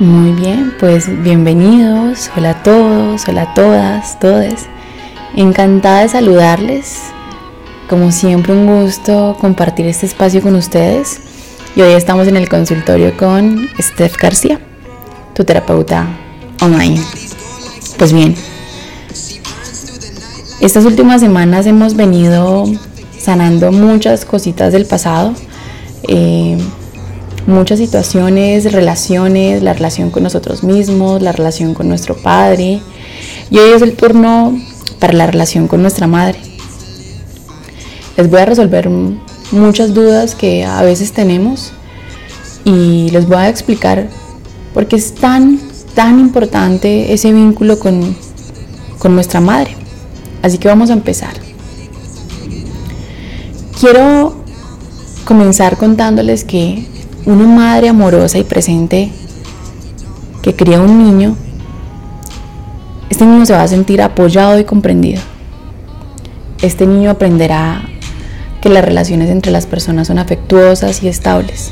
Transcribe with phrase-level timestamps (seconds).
[0.00, 4.66] Muy bien, pues bienvenidos, hola a todos, hola a todas, todes.
[5.34, 6.98] Encantada de saludarles.
[7.90, 11.18] Como siempre un gusto compartir este espacio con ustedes.
[11.74, 14.60] Y hoy estamos en el consultorio con Steph García,
[15.34, 16.06] tu terapeuta
[16.60, 17.02] online.
[17.98, 18.36] Pues bien,
[20.60, 22.66] estas últimas semanas hemos venido
[23.18, 25.34] sanando muchas cositas del pasado.
[26.06, 26.56] Eh,
[27.48, 32.80] muchas situaciones, relaciones, la relación con nosotros mismos, la relación con nuestro padre.
[33.50, 34.56] Y hoy es el turno
[35.00, 36.38] para la relación con nuestra madre.
[38.16, 38.90] Les voy a resolver
[39.50, 41.72] muchas dudas que a veces tenemos
[42.64, 44.08] y les voy a explicar
[44.74, 45.58] por qué es tan,
[45.94, 48.14] tan importante ese vínculo con,
[48.98, 49.74] con nuestra madre.
[50.42, 51.32] Así que vamos a empezar.
[53.80, 54.36] Quiero
[55.24, 56.97] comenzar contándoles que
[57.28, 59.10] una madre amorosa y presente
[60.40, 61.36] que cría un niño,
[63.10, 65.20] este niño se va a sentir apoyado y comprendido.
[66.62, 67.86] Este niño aprenderá
[68.62, 71.70] que las relaciones entre las personas son afectuosas y estables,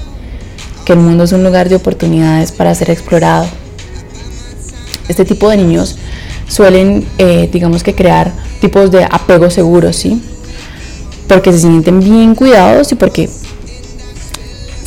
[0.85, 3.47] que el mundo es un lugar de oportunidades para ser explorado.
[5.09, 5.97] Este tipo de niños
[6.49, 8.31] suelen, eh, digamos que, crear
[8.61, 10.23] tipos de apego seguros, ¿sí?
[11.29, 13.31] Porque se sienten bien cuidados y porque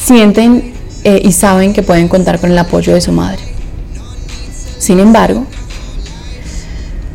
[0.03, 3.39] sienten eh, y saben que pueden contar con el apoyo de su madre.
[4.78, 5.45] Sin embargo,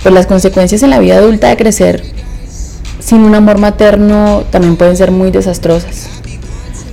[0.03, 2.05] pues las consecuencias en la vida adulta de crecer
[3.01, 6.09] sin un amor materno también pueden ser muy desastrosas.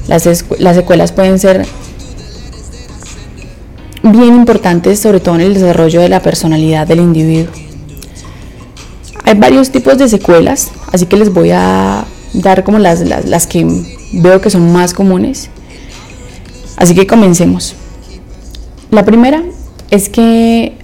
[0.08, 0.28] Las,
[0.60, 1.66] las secuelas pueden ser
[4.04, 7.52] bien importantes, sobre todo en el desarrollo de la personalidad del individuo.
[9.24, 12.04] Hay varios tipos de secuelas, así que les voy a
[12.34, 13.66] dar como las, las, las que
[14.14, 15.50] veo que son más comunes.
[16.78, 17.76] Así que comencemos.
[18.90, 19.44] La primera
[19.90, 20.78] es que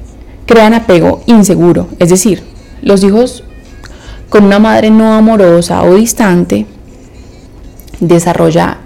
[0.45, 2.43] crean apego inseguro, es decir,
[2.81, 3.43] los hijos
[4.29, 6.65] con una madre no amorosa o distante
[7.99, 8.79] desarrolla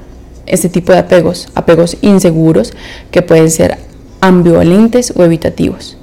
[0.46, 2.74] este tipo de apegos, apegos inseguros
[3.12, 3.78] que pueden ser
[4.22, 5.98] ambivalentes o evitativos.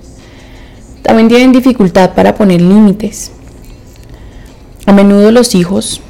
[1.03, 3.31] También tienen dificultad para poner límites.
[4.87, 6.01] A menudo los hijos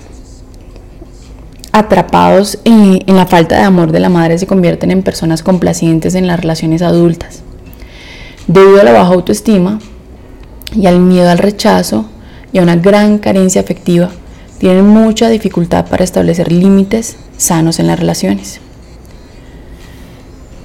[1.78, 6.27] atrapados en, la falta de amor de la madre se convierten en personas complacientes en
[6.27, 7.43] las relaciones adultas.
[8.47, 9.78] Debido a la baja autoestima
[10.75, 12.06] y al miedo al rechazo
[12.53, 14.11] y a una gran carencia afectiva,
[14.59, 18.61] tienen mucha dificultad para establecer límites sanos en las relaciones.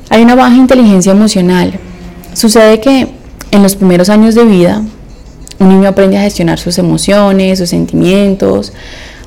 [0.09, 1.73] Hay una baja inteligencia emocional.
[2.33, 3.07] Sucede que
[3.51, 4.81] en los primeros años de vida,
[5.59, 8.73] un niño aprende a gestionar sus emociones, sus sentimientos,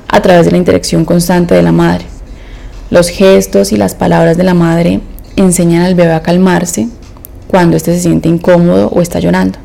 [0.09, 2.07] a través de la interacción constante de la madre.
[2.91, 5.01] Los gestos y las palabras de la madre
[5.37, 6.89] enseñan al bebé a calmarse
[7.49, 9.59] cuando éste se siente incómodo o está llorando.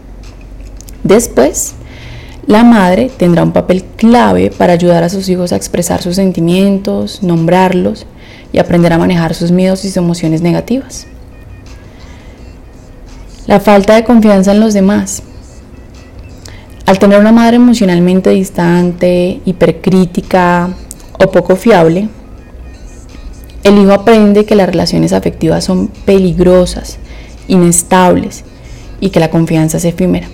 [1.04, 1.74] Después,
[2.48, 7.24] la madre tendrá un papel clave para ayudar a sus hijos a expresar sus sentimientos,
[7.24, 8.06] nombrarlos
[8.52, 11.08] y aprender a manejar sus miedos y sus emociones negativas.
[13.48, 15.24] La falta de confianza en los demás.
[16.86, 20.70] Al tener una madre emocionalmente distante, hipercrítica
[21.20, 22.10] o poco fiable,
[23.64, 26.98] el hijo aprende que las relaciones afectivas son peligrosas,
[27.48, 28.44] inestables
[29.00, 30.28] y que la confianza es efímera.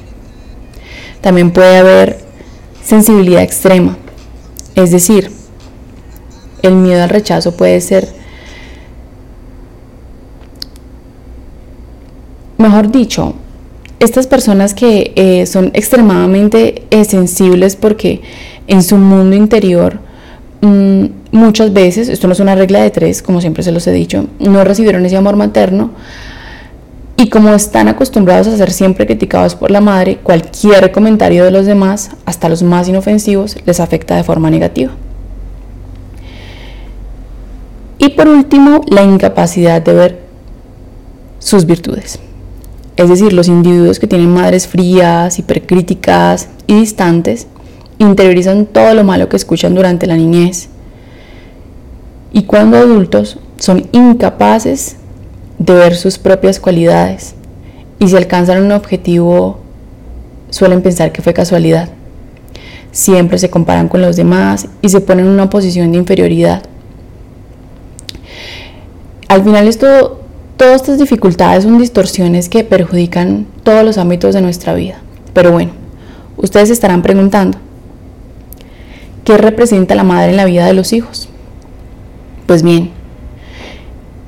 [1.22, 2.20] También puede haber
[2.84, 3.98] sensibilidad extrema,
[4.76, 5.32] es decir,
[6.62, 8.08] el miedo al rechazo puede ser,
[12.58, 13.34] mejor dicho,
[14.00, 18.22] estas personas que eh, son extremadamente eh, sensibles porque
[18.68, 20.00] en su mundo interior
[20.62, 23.92] mm, muchas veces, esto no es una regla de tres, como siempre se los he
[23.92, 25.92] dicho, no recibieron ese amor materno
[27.20, 31.66] y como están acostumbrados a ser siempre criticados por la madre, cualquier comentario de los
[31.66, 34.92] demás, hasta los más inofensivos, les afecta de forma negativa.
[37.98, 40.20] Y por último, la incapacidad de ver
[41.40, 42.20] sus virtudes.
[42.98, 47.48] Es decir, los individuos que tienen madres frías, hipercríticas y distantes
[48.00, 50.70] interiorizan todo lo malo que escuchan durante la niñez.
[52.34, 54.98] Y cuando adultos son incapaces
[55.60, 57.36] de ver sus propias cualidades.
[58.00, 59.60] Y si alcanzan un objetivo,
[60.50, 61.90] suelen pensar que fue casualidad.
[62.92, 66.64] Siempre se comparan con los demás y se ponen en una posición de inferioridad.
[69.28, 70.22] Al final esto
[70.58, 75.00] Todas estas dificultades son distorsiones que perjudican todos los ámbitos de nuestra vida.
[75.34, 75.70] Pero bueno,
[76.36, 77.60] ustedes estarán preguntando,
[79.24, 81.30] ¿qué representa la madre en la vida de los hijos?
[82.48, 82.90] Pues bien,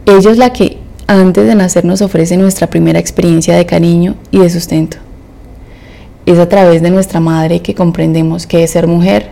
[0.06, 0.78] ella es la que
[1.08, 4.98] antes de nacer nos ofrece nuestra primera experiencia de cariño y de sustento.
[6.28, 9.32] Es a través de nuestra madre que comprendemos qué es ser mujer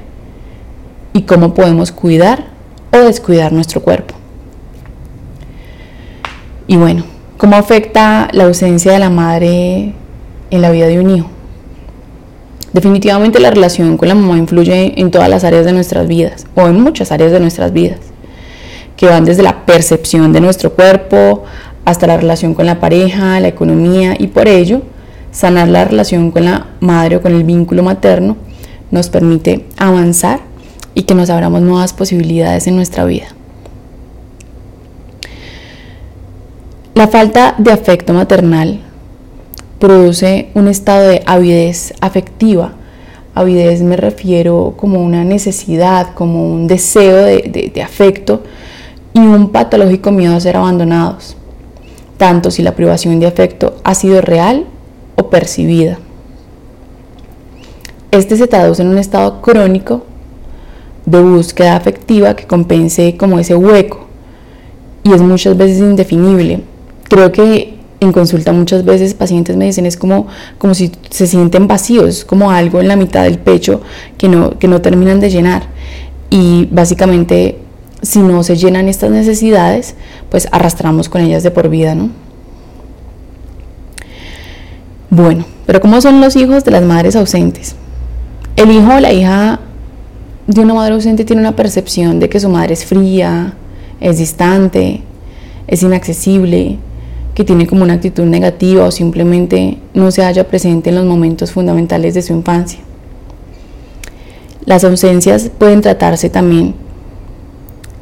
[1.14, 2.46] y cómo podemos cuidar
[2.92, 4.17] o descuidar nuestro cuerpo.
[6.70, 7.06] Y bueno,
[7.38, 9.94] ¿cómo afecta la ausencia de la madre
[10.52, 11.30] en la vida de un hijo?
[12.74, 16.68] Definitivamente la relación con la mamá influye en todas las áreas de nuestras vidas o
[16.68, 18.00] en muchas áreas de nuestras vidas,
[18.98, 21.46] que van desde la percepción de nuestro cuerpo
[21.86, 24.82] hasta la relación con la pareja, la economía y por ello
[25.32, 28.36] sanar la relación con la madre o con el vínculo materno
[28.92, 30.42] nos permite avanzar
[30.94, 33.37] y que nos abramos nuevas posibilidades en nuestra vida.
[36.98, 38.80] La falta de afecto maternal
[39.78, 42.74] produce un estado de avidez afectiva.
[43.36, 48.42] Avidez me refiero como una necesidad, como un deseo de, afecto
[49.14, 51.38] y un patológico miedo a ser abandonados,
[52.18, 54.66] tanto si la privación de afecto ha sido real
[55.18, 56.00] o percibida.
[58.10, 60.02] Este se traduce en un estado crónico
[61.06, 64.08] de búsqueda afectiva que compense como ese hueco
[65.04, 66.64] y es muchas veces indefinible.
[67.10, 70.28] Creo que en consulta muchas veces pacientes me dicen es como,
[70.58, 73.82] como si se sienten vacíos, como algo en la mitad del pecho
[74.18, 75.64] que no, que no terminan de llenar.
[76.30, 77.60] Y básicamente
[78.02, 79.96] si no se llenan estas necesidades,
[80.30, 82.10] pues arrastramos con ellas de por vida, ¿no?
[85.10, 87.76] Bueno, pero ¿cómo son los hijos de las madres ausentes?
[88.56, 89.60] El hijo o la hija
[90.46, 93.54] de una madre ausente tiene una percepción de que su madre es fría,
[94.00, 95.02] es distante,
[95.68, 96.78] es inaccesible,
[97.38, 101.52] que tiene como una actitud negativa o simplemente no se halla presente en los momentos
[101.52, 102.80] fundamentales de su infancia.
[104.66, 106.74] Las ausencias pueden tratarse también.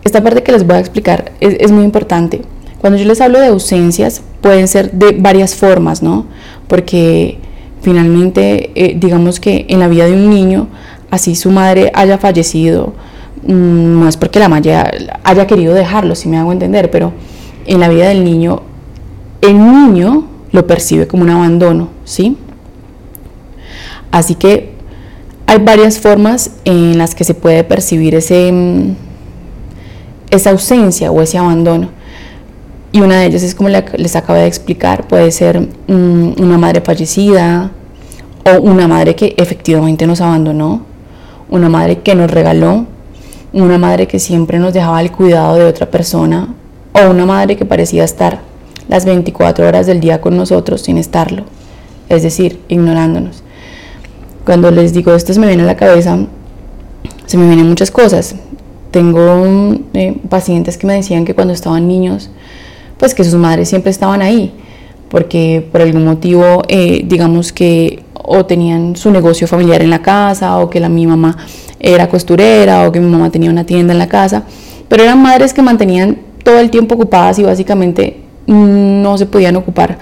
[0.06, 2.44] Esta parte que les voy a explicar es, muy importante.
[2.80, 6.28] Cuando yo les hablo de ausencias, pueden ser de varias formas, ¿no?
[6.70, 7.38] Porque
[7.82, 10.70] finalmente, eh, digamos que en la vida de un niño,
[11.12, 12.94] así su madre haya fallecido,
[13.46, 14.78] mm, no es porque la madre
[15.26, 17.12] haya querido dejarlo, si me hago entender, pero
[17.66, 18.62] en la vida del niño
[19.42, 22.38] el niño lo percibe como un abandono, ¿sí?
[24.12, 24.74] Así que
[25.48, 28.96] hay varias formas en las que se puede percibir ese, mm,
[30.32, 31.90] esa ausencia o ese abandono.
[32.92, 36.82] Y una de ellas es como les acabo de explicar, puede ser mm, una madre
[36.82, 37.72] fallecida
[38.46, 40.82] o una madre que efectivamente nos abandonó,
[41.50, 42.86] una madre que nos regaló,
[43.52, 46.54] una madre que siempre nos dejaba el cuidado de otra persona
[46.94, 48.40] o una madre que parecía estar
[48.88, 51.44] las 24 horas del día con nosotros sin estarlo,
[52.10, 53.44] es decir, ignorándonos.
[54.46, 56.18] Cuando les digo esto se me viene a la cabeza,
[57.26, 58.36] se me vienen muchas cosas.
[58.92, 62.30] Tengo eh, pacientes que me decían que cuando estaban niños,
[62.98, 64.54] pues que sus madres siempre estaban ahí,
[65.10, 70.58] porque por algún motivo, eh, digamos que o tenían su negocio familiar en la casa,
[70.60, 71.38] o que la, mi mamá
[71.80, 74.44] era costurera, o que mi mamá tenía una tienda en la casa,
[74.88, 80.00] pero eran madres que mantenían todo el tiempo ocupadas y básicamente no se podían ocupar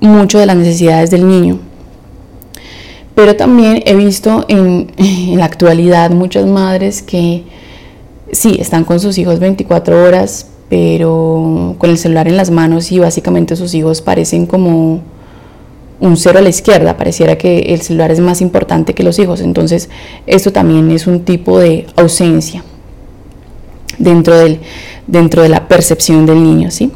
[0.00, 1.58] mucho de las necesidades del niño.
[3.14, 4.92] Pero también he visto en,
[5.36, 7.44] la actualidad muchas madres que
[8.32, 12.98] sí, están con sus hijos 24 horas, pero con el celular en las manos y
[12.98, 15.00] básicamente sus hijos parecen como
[16.00, 19.40] un cero a la izquierda, pareciera que el celular es más importante que los hijos.
[19.40, 19.88] Entonces,
[20.26, 22.64] esto también es un tipo de ausencia
[23.98, 24.60] dentro, del,
[25.06, 26.90] dentro de la percepción del niño, ¿sí?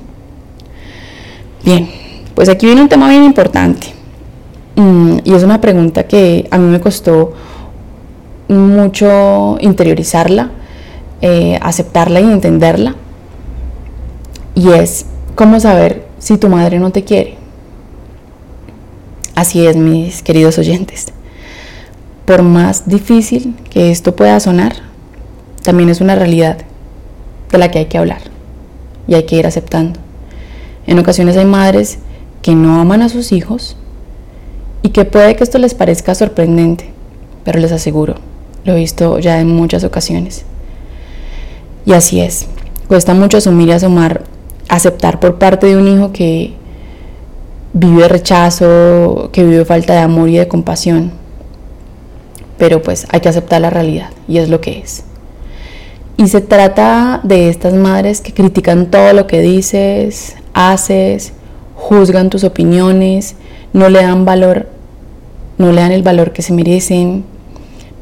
[1.66, 1.90] Bien,
[2.36, 3.88] pues aquí viene un tema bien importante
[4.76, 7.32] mm, y es una pregunta que a mí me costó
[8.46, 10.52] mucho interiorizarla,
[11.22, 12.94] eh, aceptarla y entenderla.
[14.54, 17.36] Y es cómo saber si tu madre no te quiere.
[19.34, 21.06] Así es, mis queridos oyentes.
[22.26, 24.76] Por más difícil que esto pueda sonar,
[25.64, 26.58] también es una realidad
[27.50, 28.20] de la que hay que hablar
[29.08, 30.05] y hay que ir aceptando.
[30.86, 31.98] En ocasiones hay madres
[32.42, 33.76] que no aman a sus hijos
[34.82, 36.90] y que puede que esto les parezca sorprendente,
[37.44, 38.14] pero les aseguro,
[38.64, 40.44] lo he visto ya en muchas ocasiones.
[41.84, 42.46] Y así es,
[42.88, 44.22] cuesta mucho asumir y asumar,
[44.68, 46.54] aceptar por parte de un hijo que
[47.72, 51.12] vive rechazo, que vive falta de amor y de compasión.
[52.58, 55.04] Pero pues hay que aceptar la realidad y es lo que es.
[56.16, 61.34] Y se trata de estas madres que critican todo lo que dices, haces,
[61.76, 63.36] juzgan tus opiniones,
[63.74, 64.68] no le dan valor,
[65.58, 67.24] no le dan el valor que se merecen.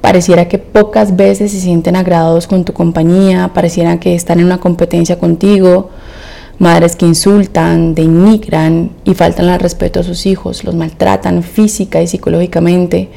[0.00, 4.58] Pareciera que pocas veces se sienten agradados con tu compañía, pareciera que están en una
[4.58, 5.90] competencia contigo,
[6.58, 12.06] madres que insultan, denigran y faltan al respeto a sus hijos, los maltratan física y
[12.06, 13.08] psicológicamente.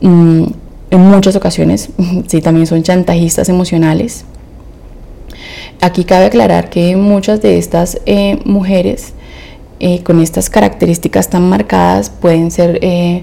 [0.00, 0.44] Mm,
[0.90, 1.90] en muchas ocasiones,
[2.28, 4.24] sí, también son chantajistas emocionales.
[5.80, 9.12] Aquí cabe aclarar que muchas de estas eh, mujeres
[9.78, 13.22] eh, con estas características tan marcadas pueden ser eh,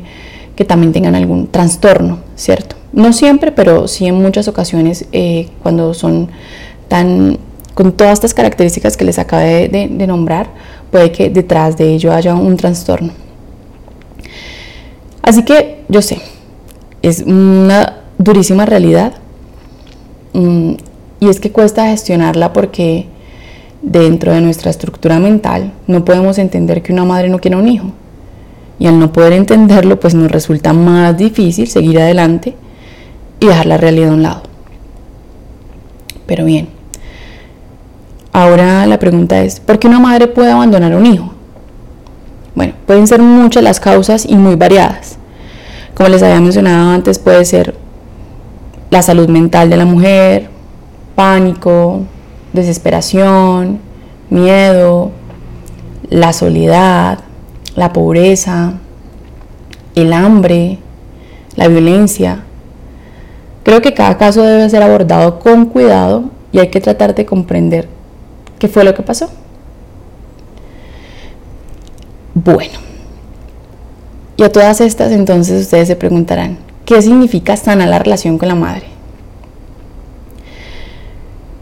[0.56, 2.78] que también tengan algún trastorno, ¿cierto?
[2.94, 5.06] No siempre, pero sí en muchas ocasiones
[5.62, 6.30] cuando son
[6.88, 7.38] tan
[7.74, 10.48] con todas estas características que les acabé de, nombrar,
[10.92, 13.12] puede que detrás de ello haya un trastorno.
[15.22, 16.20] Así que yo sé,
[17.02, 19.16] es una durísima realidad
[20.32, 20.76] mm,
[21.20, 23.08] y es que cuesta gestionarla porque
[23.82, 27.92] dentro de nuestra estructura mental no podemos entender que una madre no quiera un hijo.
[28.78, 32.56] Y al no poder entenderlo, pues nos resulta más difícil seguir adelante
[33.40, 34.44] y dejar la realidad a un lado.
[36.26, 36.68] Pero bien,
[38.36, 41.32] Ahora la pregunta es, ¿por qué una madre puede abandonar a un hijo?
[42.54, 45.18] Bueno, pueden ser muchas las causas y muy variadas.
[45.94, 47.76] Como les había mencionado antes, puede ser
[48.90, 50.50] la salud mental de la mujer,
[51.16, 52.02] pánico,
[52.54, 53.80] desesperación,
[54.30, 55.12] miedo,
[56.10, 57.20] la soledad,
[57.76, 58.74] la pobreza,
[59.96, 60.78] el hambre,
[61.56, 62.44] la violencia.
[63.64, 67.90] Creo que cada caso debe ser abordado con cuidado y hay que tratar de comprender
[68.60, 69.30] ¿Qué fue lo que pasó?
[72.34, 72.80] Bueno,
[74.38, 78.56] y a todas estas entonces ustedes se preguntarán, ¿qué significa sanar la relación con la
[78.56, 78.95] madre?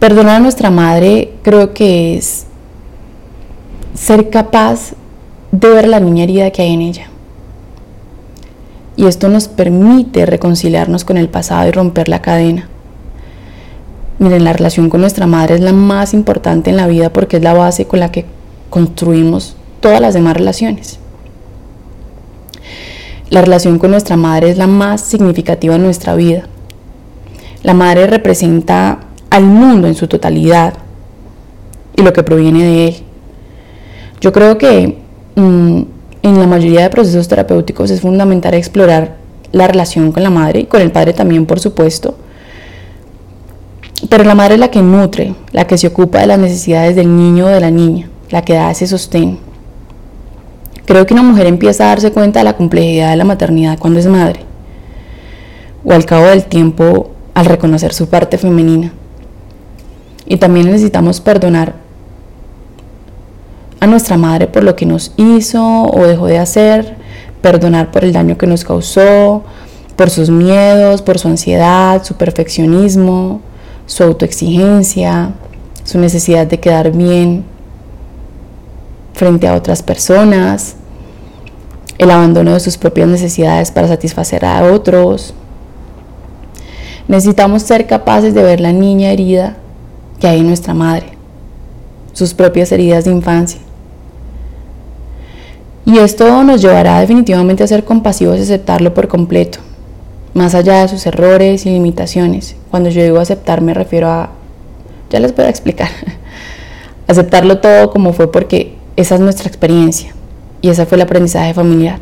[0.03, 2.45] Perdonar a nuestra madre creo que es
[3.93, 4.95] ser capaz
[5.53, 7.07] de ver la niña herida que hay en ella.
[8.98, 12.67] Y esto nos permite reconciliarnos con el pasado y romper la cadena.
[14.19, 17.43] Miren, la relación con nuestra madre es la más importante en la vida porque es
[17.43, 18.25] la base con la que
[18.69, 21.00] construimos todas las demás relaciones.
[23.29, 26.50] La relación con nuestra madre es la más significativa en nuestra vida.
[27.62, 29.02] La madre representa
[29.33, 30.75] al mundo en su totalidad
[31.95, 32.95] y lo que proviene de él.
[34.21, 34.99] Yo creo que
[35.33, 35.81] mm,
[36.21, 39.15] en la mayoría de procesos terapéuticos es fundamental explorar
[39.51, 42.15] la relación con la madre y con el padre también, por supuesto,
[44.07, 47.17] pero la madre es la que nutre, la que se ocupa de las necesidades del
[47.17, 49.39] niño o de la niña, la que da ese sostén.
[50.85, 53.99] Creo que una mujer empieza a darse cuenta de la complejidad de la maternidad cuando
[53.99, 54.41] es madre,
[55.83, 58.93] o al cabo del tiempo al reconocer su parte femenina.
[60.25, 61.75] Y también necesitamos perdonar
[63.80, 66.96] a nuestra madre por lo que nos hizo o dejó de hacer,
[67.42, 69.44] perdonar por el daño que nos causó,
[69.98, 73.42] por sus miedos, por su ansiedad, su perfeccionismo,
[73.86, 75.34] su autoexigencia,
[75.84, 77.44] su necesidad de quedar bien
[79.13, 80.75] frente a otras personas,
[81.98, 85.34] el abandono de sus propias necesidades para satisfacer a otros.
[87.10, 89.58] Necesitamos ser capaces de ver la niña herida
[90.24, 91.08] que hay en nuestra madre,
[92.13, 93.60] sus propias heridas de infancia.
[95.86, 99.60] Y esto nos llevará definitivamente a ser compasivos y aceptarlo por completo
[100.34, 102.56] más allá de sus errores y limitaciones.
[102.72, 104.30] Cuando yo digo aceptar me refiero a,
[105.10, 105.89] ya les voy a explicar,
[107.08, 110.15] aceptarlo todo como fue porque esa es nuestra experiencia
[110.62, 112.00] y ese fue el aprendizaje familiar,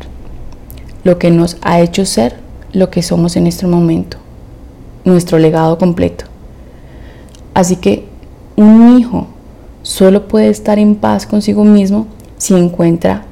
[1.02, 2.36] lo que nos ha hecho ser
[2.72, 4.18] lo que somos en este momento,
[5.04, 6.26] nuestro legado completo.
[7.52, 8.11] Así que
[8.56, 9.26] un hijo
[9.82, 12.06] solo puede estar en paz consigo mismo
[12.38, 13.24] si encuentra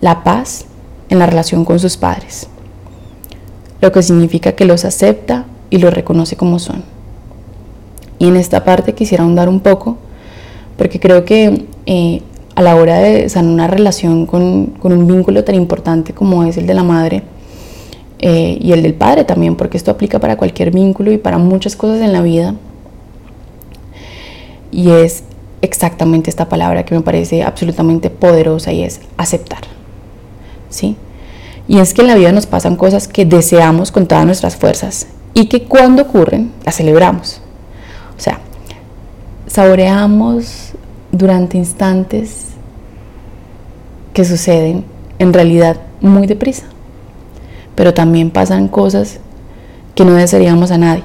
[0.00, 0.64] la paz
[1.08, 2.48] en la relación con sus padres
[3.82, 6.84] lo que significa que los acepta y los reconoce como son.
[8.18, 9.98] Y en esta parte quisiera ahondar un poco,
[10.78, 12.22] porque creo que eh,
[12.54, 16.66] a la hora de sanar una relación con, un vínculo tan importante como es el
[16.66, 17.24] de la madre,
[18.20, 21.74] eh, y el del padre también, porque esto aplica para cualquier vínculo y para muchas
[21.74, 22.54] cosas en la vida.
[24.72, 25.22] Y es
[25.60, 29.60] exactamente esta palabra que me parece absolutamente poderosa y es aceptar.
[30.68, 30.96] ¿Sí?
[31.68, 35.06] Y es que en la vida nos pasan cosas que deseamos con todas nuestras fuerzas
[35.34, 37.40] y que cuando ocurren las celebramos.
[38.16, 38.40] O sea,
[39.46, 40.72] saboreamos
[41.12, 42.46] durante instantes
[44.12, 44.84] que suceden
[45.18, 46.64] en realidad muy deprisa.
[47.74, 49.18] Pero también pasan cosas
[49.94, 51.04] que no desearíamos a nadie,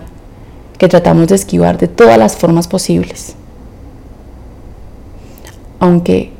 [0.77, 3.35] que tratamos de esquivar de todas las formas posibles.
[5.79, 6.31] Aunque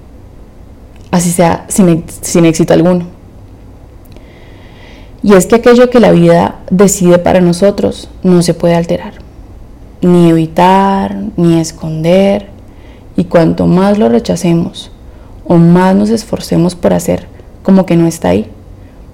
[1.12, 3.06] así sea sin, sin éxito alguno.
[5.24, 9.15] Y es que aquello que la vida decide para nosotros no se puede alterar,
[10.01, 12.50] ni evitar, ni esconder,
[13.20, 14.91] Y cuanto más lo rechacemos
[15.48, 17.27] o más nos esforcemos por hacer
[17.63, 18.46] como que no está ahí,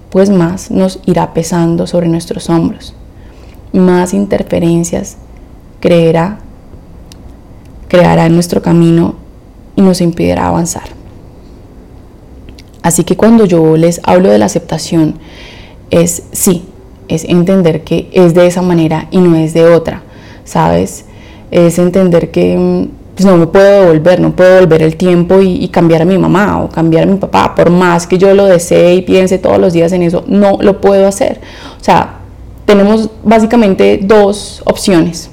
[0.10, 2.94] pues más nos irá pesando sobre nuestros hombros.
[3.72, 5.18] Más interferencias
[5.80, 6.38] creerá,
[7.88, 9.16] creará en nuestro camino
[9.76, 10.90] y nos impedirá avanzar.
[12.82, 15.16] Así que cuando yo les hablo de la aceptación,
[15.90, 16.66] es sí,
[17.08, 20.04] es entender que es de esa manera y no es de otra,
[20.44, 21.06] ¿sabes?
[21.50, 25.68] Es entender que mm, pues no me puedo devolver, no puedo devolver el tiempo y,
[25.70, 28.96] cambiar a mi mamá o cambiar a mi papá, por más que yo lo desee
[28.96, 31.40] y piense todos los días en eso, no lo puedo hacer.
[31.80, 32.20] O sea,
[32.66, 35.30] tenemos básicamente dos opciones.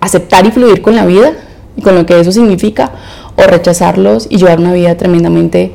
[0.00, 1.34] Aceptar y fluir con la vida
[1.76, 2.92] y con lo que eso significa,
[3.36, 5.72] o rechazarlos y llevar una vida tremendamente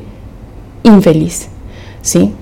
[0.82, 1.48] infeliz,
[2.02, 2.32] ¿sí?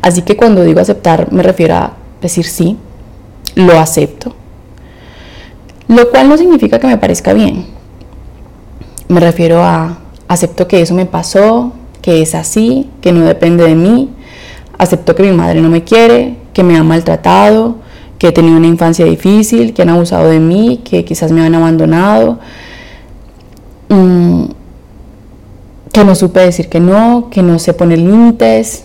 [0.00, 2.76] Así que cuando digo aceptar me refiero a decir sí,
[3.54, 4.34] lo acepto.
[5.88, 7.66] Lo cual no significa que me parezca bien.
[9.08, 13.74] Me refiero a acepto que eso me pasó, que es así, que no depende de
[13.74, 14.10] mí.
[14.78, 17.76] Acepto que mi madre no me quiere, que me ha maltratado,
[18.22, 21.56] que he tenido una infancia difícil, que han abusado de mí, que quizás me han
[21.56, 22.38] abandonado.
[23.88, 24.44] Mm,
[25.90, 28.84] que no supe decir que no, que no sé poner límites,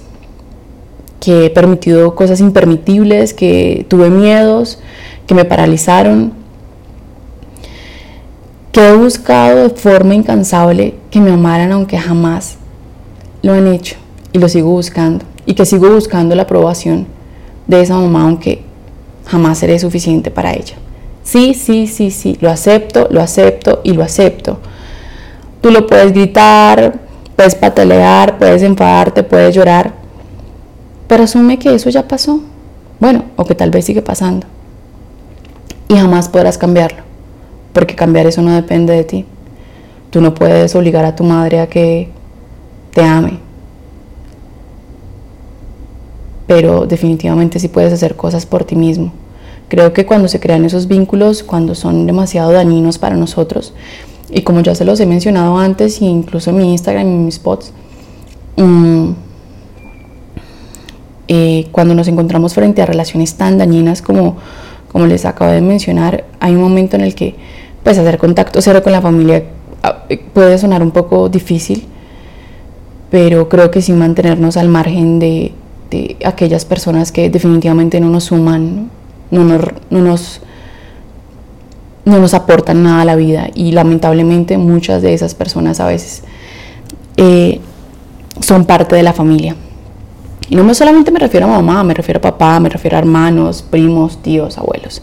[1.20, 4.80] que he permitido cosas impermitibles, que tuve miedos,
[5.28, 6.34] que me paralizaron,
[8.72, 12.58] que he buscado de forma incansable que me amaran aunque jamás
[13.44, 13.98] lo han hecho
[14.34, 17.06] y lo sigo buscando y que sigo buscando la aprobación
[17.68, 18.66] de esa mamá aunque
[19.28, 20.76] jamás seré suficiente para ella.
[21.24, 24.60] Sí, sí, sí, sí, lo acepto, lo acepto y lo acepto.
[25.62, 27.00] Tú lo puedes gritar,
[27.36, 29.94] puedes patalear, puedes enfadarte, puedes llorar,
[31.08, 32.42] pero asume que eso ya pasó.
[33.00, 34.48] Bueno, o que tal vez sigue pasando.
[35.88, 37.04] Y jamás podrás cambiarlo,
[37.74, 39.26] porque cambiar eso no depende de ti.
[40.10, 42.10] Tú no puedes obligar a tu madre a que
[42.92, 43.47] te ame.
[46.48, 49.12] Pero definitivamente sí puedes hacer cosas por ti mismo.
[49.68, 53.74] Creo que cuando se crean esos vínculos, cuando son demasiado dañinos para nosotros,
[54.30, 57.36] y como ya se los he mencionado antes, incluso en mi Instagram y en mis
[57.36, 57.74] spots,
[58.56, 59.12] mmm,
[61.30, 64.38] eh, cuando nos encontramos frente a relaciones tan dañinas como,
[64.92, 67.36] como les acabo de mencionar, hay un momento en el que
[67.84, 69.44] pues hacer contacto cero con la familia
[69.84, 71.86] ah, puede sonar un poco difícil,
[73.12, 75.52] pero creo que sí mantenernos al margen de,
[76.26, 78.90] aquellas personas que definitivamente no nos suman,
[79.32, 80.42] no nos, no nos,
[82.06, 86.24] no nos aportan nada a la vida y lamentablemente muchas de esas personas a veces
[87.18, 87.60] eh,
[88.40, 89.56] son parte de la familia.
[90.50, 93.62] Y no solamente me refiero a mamá, me refiero a papá, me refiero a hermanos,
[93.62, 95.02] primos, tíos, abuelos.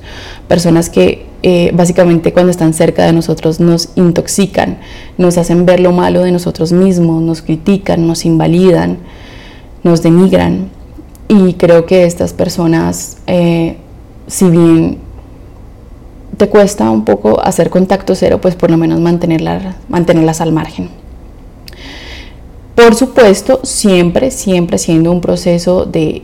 [0.48, 4.78] Personas que eh, básicamente cuando están cerca de nosotros nos intoxican,
[5.18, 8.96] nos hacen ver lo malo de nosotros mismos, nos critican, nos invalidan,
[9.82, 10.70] nos denigran.
[11.28, 13.76] Y creo que estas personas, eh,
[14.26, 14.98] si bien
[16.36, 20.90] te cuesta un poco hacer contacto cero, pues por lo menos mantenerlas, mantenerlas al margen.
[22.74, 26.22] Por supuesto, siempre, siempre siendo un proceso de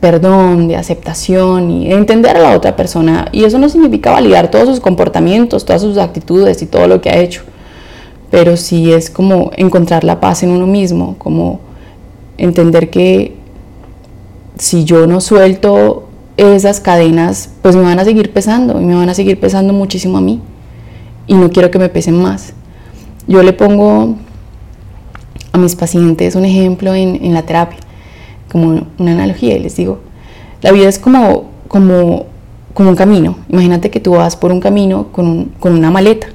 [0.00, 3.28] perdón, de aceptación y de entender a la otra persona.
[3.32, 7.10] Y eso no significa validar todos sus comportamientos, todas sus actitudes y todo lo que
[7.10, 7.42] ha hecho.
[8.30, 11.60] Pero sí es como encontrar la paz en uno mismo, como
[12.36, 13.37] entender que
[14.58, 19.08] si yo no suelto esas cadenas, pues me van a seguir pesando y me van
[19.08, 20.40] a seguir pesando muchísimo a mí.
[21.26, 22.52] Y no quiero que me pesen más.
[23.26, 24.16] Yo le pongo
[25.52, 27.78] a mis pacientes un ejemplo en, la terapia,
[28.50, 30.00] como una analogía, y les digo,
[30.62, 32.26] la vida es como, como,
[32.72, 33.36] como un camino.
[33.48, 36.28] Imagínate que tú vas por un camino con, con una maleta,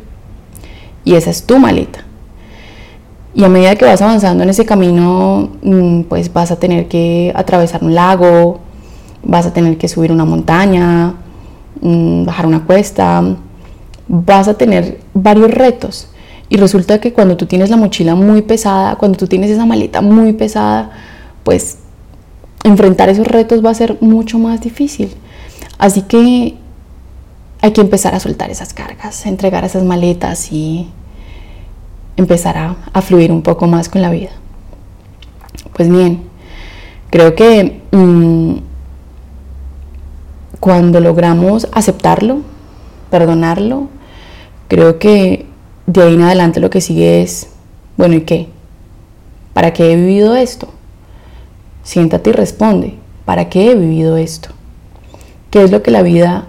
[1.04, 2.06] y esa es tu maleta.
[3.36, 7.32] Y a medida que vas avanzando en ese camino, mm, pues vas a tener que
[7.36, 8.60] atravesar un lago,
[9.24, 11.16] vas a tener que subir una montaña,
[11.82, 13.24] mm, bajar una cuesta,
[14.08, 16.10] vas a tener varios retos.
[16.50, 20.02] Y resulta que cuando tú tienes la mochila muy pesada, cuando tú tienes esa maleta
[20.02, 20.92] muy pesada,
[21.44, 21.80] pues
[22.64, 25.10] enfrentar esos retos va a ser mucho más difícil.
[25.80, 26.56] Así que
[27.62, 30.90] hay que empezar a soltar esas cargas, entregar esas maletas y
[32.18, 34.32] empezar a, fluir un poco más con la vida.
[35.74, 36.24] Pues bien,
[37.10, 38.56] creo que mm,
[40.60, 42.42] cuando logramos aceptarlo,
[43.10, 43.90] perdonarlo,
[44.68, 45.46] creo que
[45.86, 47.50] de ahí en adelante lo que sigue es,
[47.98, 48.48] bueno, ¿y qué?
[49.54, 50.70] ¿Para qué he vivido esto?
[51.84, 52.96] Siéntate y responde,
[53.26, 54.50] ¿para qué he vivido esto?
[55.52, 56.46] ¿Qué es lo que la vida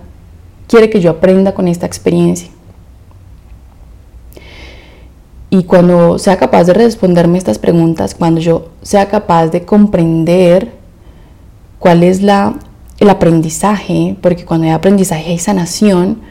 [0.68, 2.48] quiere que yo aprenda con esta experiencia?
[5.54, 10.72] Y cuando sea capaz de responderme estas preguntas, cuando yo sea capaz de comprender
[11.78, 12.54] cuál es la,
[12.98, 16.22] el aprendizaje, porque cuando hay aprendizaje hay sanación,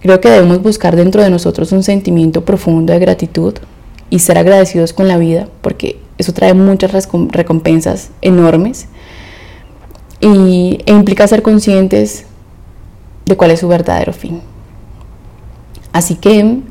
[0.00, 3.54] creo que debemos buscar dentro de nosotros un sentimiento profundo de gratitud
[4.10, 6.90] y ser agradecidos con la vida, porque eso trae muchas
[7.30, 8.88] recompensas enormes
[10.20, 12.26] y, e implica ser conscientes
[13.26, 14.40] de cuál es su verdadero fin.
[15.92, 16.62] Así que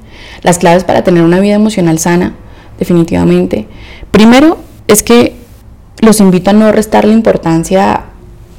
[0.41, 2.35] las claves para tener una vida emocional sana,
[2.79, 3.67] definitivamente.
[4.11, 5.35] Primero es que
[6.01, 8.05] los invito a no restarle importancia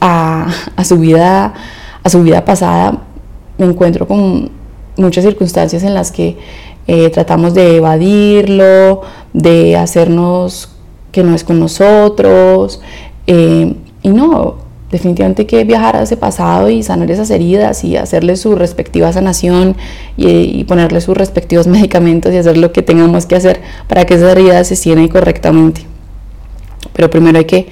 [0.00, 0.48] a,
[0.84, 1.54] su vida,
[2.02, 3.02] a su vida pasada.
[3.58, 4.50] Me encuentro con
[4.96, 6.36] muchas circunstancias en las que
[6.86, 10.70] eh, tratamos de evadirlo, de hacernos
[11.12, 12.80] que no es con nosotros.
[13.26, 17.96] Eh, y no, definitivamente hay que viajar a ese pasado y sanar esas heridas y
[17.96, 19.76] hacerle su respectiva sanación
[20.16, 24.32] y, ponerle sus respectivos medicamentos y hacer lo que tengamos que hacer para que esas
[24.32, 25.82] heridas se cierren correctamente.
[26.92, 27.68] Pero primero hay que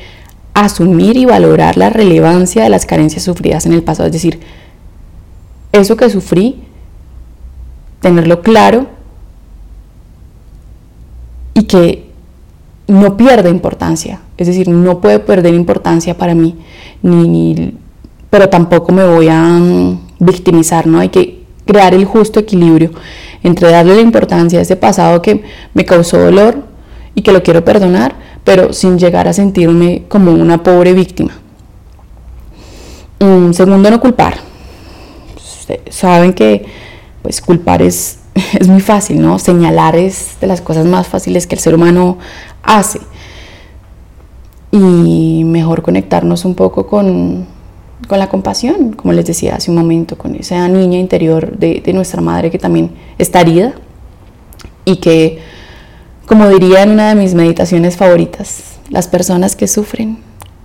[0.55, 4.41] asumir y valorar la relevancia de las carencias sufridas en el pasado, es decir,
[5.73, 6.63] eso que sufrí,
[8.01, 8.87] tenerlo claro
[11.53, 12.11] y que
[12.87, 16.57] no pierda importancia, es decir, no puede perder importancia para mí,
[17.03, 17.75] ni,
[18.31, 21.01] pero tampoco me voy a mm, victimizar, ¿no?
[21.01, 22.91] Hay que crear el justo equilibrio
[23.43, 25.43] entre darle la importancia a ese pasado que
[25.75, 26.65] me causó dolor
[27.15, 31.33] y que lo quiero perdonar, pero sin llegar a sentirme como una pobre víctima.
[33.21, 34.39] Mm, segundo, no culpar.
[35.91, 36.65] saben que
[37.23, 38.21] pues culpar es,
[38.61, 39.39] es muy fácil, ¿no?
[39.39, 42.19] Señalar es de las cosas más fáciles que el ser humano
[42.63, 43.01] hace.
[44.79, 47.47] Y mejor conectarnos un poco con,
[48.11, 52.21] la compasión, como les decía hace un momento, con esa niña interior de, de nuestra
[52.21, 53.75] madre que también está herida
[54.85, 55.39] y que,
[56.27, 60.19] como diría en una de mis meditaciones favoritas, las personas que sufren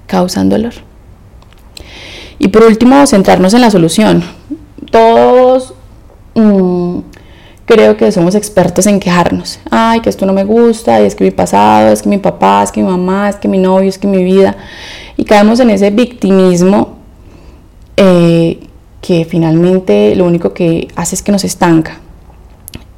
[0.08, 0.74] causan dolor.
[2.38, 4.24] Y por último, centrarnos en la solución.
[4.90, 5.74] Todos
[6.36, 7.00] mm,
[7.72, 9.60] creo que somos expertos en quejarnos.
[9.70, 12.72] Ay, que esto no me gusta, es que mi pasado, es que mi papá, es
[12.72, 14.58] que mi mamá, es que mi novio, es que mi vida.
[15.16, 16.98] Y caemos en ese victimismo
[17.96, 18.60] eh,
[19.00, 22.00] que finalmente lo único que hace es que nos estanca.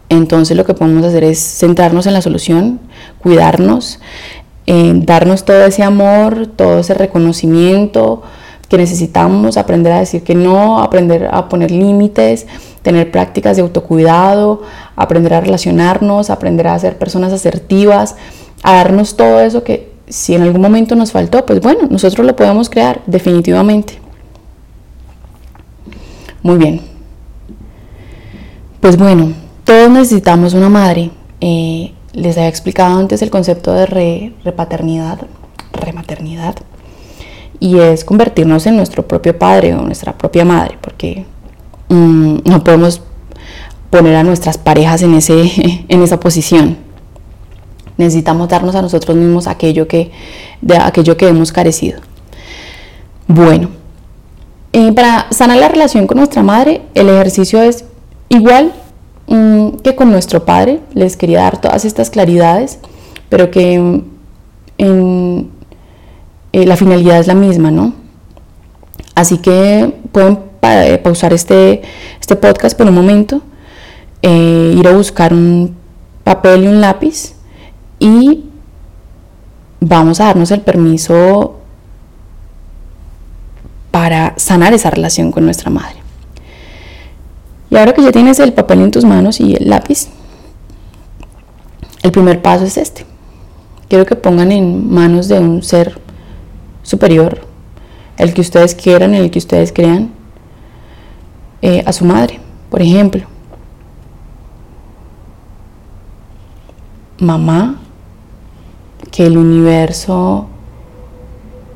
[0.10, 2.80] Entonces lo que podemos hacer es centrarnos en la solución,
[3.20, 4.00] cuidarnos,
[4.66, 8.24] darnos todo ese amor, todo ese reconocimiento
[8.74, 12.48] que necesitamos, aprender a decir que no, aprender a poner límites,
[12.82, 14.64] tener prácticas de autocuidado,
[14.96, 18.16] aprender a relacionarnos, aprender a ser personas asertivas,
[18.64, 22.36] a darnos todo eso que si en algún momento nos faltó, pues bueno, nosotros lo
[22.36, 24.00] podemos crear definitivamente.
[26.42, 26.82] Muy bien.
[28.80, 29.34] Pues bueno,
[29.66, 31.12] todos necesitamos una madre.
[31.42, 35.20] Eh, les había explicado antes el concepto de re, repaternidad,
[35.74, 36.56] rematernidad,
[37.64, 41.26] y es convertirnos en nuestro propio padre o nuestra propia madre, porque
[41.94, 43.02] Mm, no podemos
[43.92, 46.78] poner a nuestras parejas en, ese, en esa posición.
[47.98, 50.12] Necesitamos darnos a nosotros mismos aquello que,
[50.62, 52.02] de aquello que hemos carecido.
[53.28, 53.70] Bueno,
[54.74, 57.86] eh, para sanar la relación con nuestra madre, el ejercicio es
[58.30, 58.74] igual
[59.28, 60.80] mm, que con nuestro padre.
[60.96, 62.80] Les quería dar todas estas claridades,
[63.30, 64.04] pero que mm,
[64.80, 65.52] en,
[66.54, 67.94] eh, la finalidad es la misma, ¿no?
[69.16, 71.82] Así que pueden para pausar este,
[72.22, 73.42] este podcast por un momento,
[74.22, 75.76] eh, ir a buscar un
[76.24, 77.34] papel y un lápiz
[78.00, 78.46] y
[79.82, 81.60] vamos a darnos el permiso
[83.92, 85.98] para sanar esa relación con nuestra madre.
[87.70, 90.08] Y ahora que ya tienes el papel en tus manos y el lápiz,
[92.04, 93.06] el primer paso es este.
[93.90, 96.00] Quiero que pongan en manos de un ser
[96.84, 97.42] superior,
[98.18, 100.12] el que ustedes quieran, el que ustedes crean,
[101.62, 103.26] eh, a su madre, por ejemplo.
[107.20, 107.80] Mamá,
[109.12, 110.48] que el universo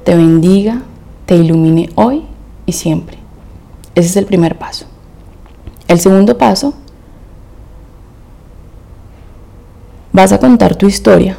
[0.03, 0.81] te bendiga,
[1.25, 2.25] te ilumine hoy
[2.65, 3.17] y siempre.
[3.95, 4.85] Ese es el primer paso.
[5.87, 6.73] El segundo paso,
[10.11, 11.37] vas a contar tu historia,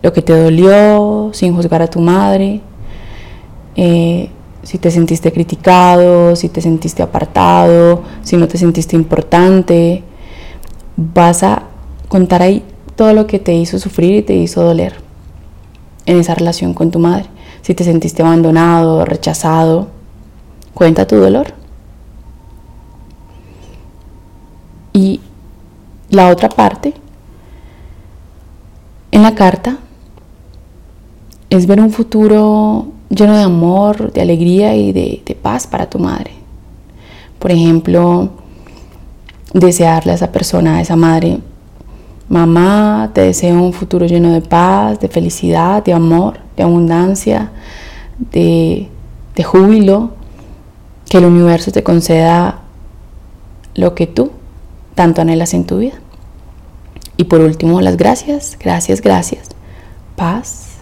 [0.00, 2.60] lo que te dolió, sin juzgar a tu madre,
[3.76, 4.30] eh,
[4.62, 10.02] si te sentiste criticado, si te sentiste apartado, si no te sentiste importante.
[10.96, 11.64] Vas a
[12.08, 12.64] contar ahí
[12.96, 14.94] todo lo que te hizo sufrir y te hizo doler
[16.06, 17.26] en esa relación con tu madre.
[17.62, 19.88] Si te sentiste abandonado, rechazado,
[20.74, 21.54] cuenta tu dolor.
[24.92, 25.20] Y
[26.08, 26.94] la otra parte
[29.26, 29.78] la carta
[31.50, 36.32] es ver un futuro lleno de amor, de alegría y de, paz para tu madre.
[37.38, 38.30] Por ejemplo,
[39.52, 41.38] desearle a esa persona, a esa madre,
[42.28, 47.52] mamá, te deseo un futuro lleno de paz, de felicidad, de amor, de abundancia,
[48.18, 48.88] de,
[49.34, 50.10] de júbilo,
[51.08, 52.60] que el universo te conceda
[53.74, 54.32] lo que tú
[54.94, 55.94] tanto anhelas en tu vida.
[57.16, 59.50] Y por último, las gracias, gracias, gracias.
[60.16, 60.78] Paz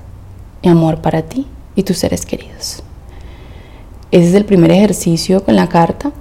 [0.62, 2.82] y amor para ti y tus seres queridos.
[4.10, 6.12] Ese es el primer ejercicio con la carta.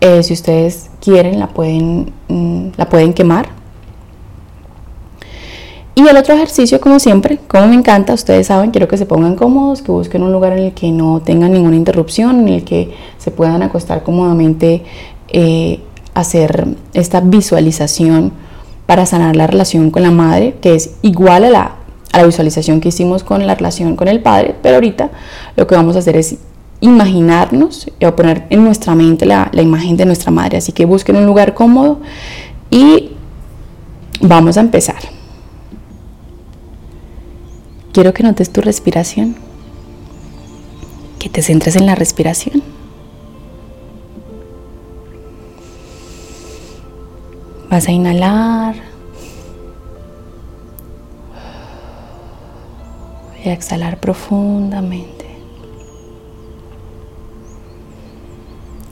[0.00, 3.48] Eh, si ustedes quieren, la pueden, mm, la pueden quemar.
[5.96, 9.36] Y el otro ejercicio, como siempre, como me encanta, ustedes saben, quiero que se pongan
[9.36, 12.92] cómodos, que busquen un lugar en el que no tengan ninguna interrupción, en el que
[13.18, 14.82] se puedan acostar cómodamente,
[15.28, 15.80] eh,
[16.14, 18.32] hacer esta visualización
[18.86, 21.76] para sanar la relación con la madre, que es igual a la,
[22.14, 25.10] a la visualización que hicimos con la relación con el padre, pero ahorita
[25.56, 26.36] lo que vamos a hacer es
[26.80, 30.58] imaginarnos o poner en nuestra mente la imagen de nuestra madre.
[30.58, 32.00] Así que busquen un lugar cómodo
[32.70, 33.10] y
[34.20, 34.98] vamos a empezar.
[37.92, 39.34] Quiero que notes tu respiración,
[41.18, 42.62] que te centres en la respiración.
[47.70, 48.93] Vas a inhalar
[53.44, 55.26] y exhalar profundamente.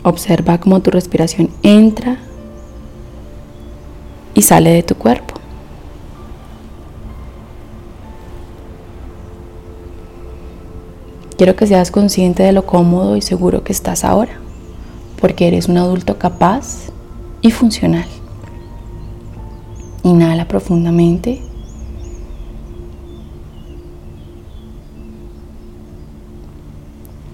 [0.05, 2.19] Observa cómo tu respiración entra
[4.35, 5.35] y sale de tu cuerpo.
[11.39, 14.33] Quiero que seas consciente de lo cómodo y seguro que estás ahora,
[15.21, 16.91] porque eres un adulto capaz
[17.41, 18.07] y funcional.
[20.03, 21.52] Inhala profundamente.